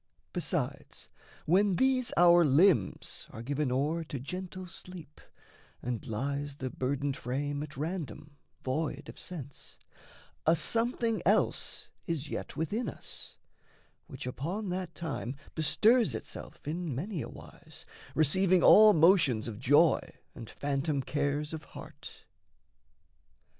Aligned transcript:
Besides, 0.33 1.09
when 1.45 1.75
these 1.75 2.11
our 2.17 2.43
limbs 2.43 3.27
are 3.29 3.43
given 3.43 3.71
o'er 3.71 4.03
To 4.05 4.19
gentle 4.19 4.65
sleep 4.65 5.21
and 5.79 6.03
lies 6.07 6.55
the 6.55 6.71
burdened 6.71 7.15
frame 7.15 7.61
At 7.61 7.77
random 7.77 8.35
void 8.63 9.09
of 9.09 9.19
sense, 9.19 9.77
a 10.47 10.55
something 10.55 11.21
else 11.23 11.89
Is 12.07 12.29
yet 12.29 12.57
within 12.57 12.89
us, 12.89 13.37
which 14.07 14.25
upon 14.25 14.69
that 14.69 14.95
time 14.95 15.35
Bestirs 15.53 16.15
itself 16.15 16.67
in 16.67 16.95
many 16.95 17.21
a 17.21 17.29
wise, 17.29 17.85
receiving 18.15 18.63
All 18.63 18.93
motions 18.93 19.47
of 19.47 19.59
joy 19.59 19.99
and 20.33 20.49
phantom 20.49 21.03
cares 21.03 21.53
of 21.53 21.63
heart. 21.63 22.25